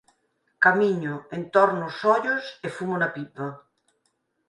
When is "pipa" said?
3.15-3.47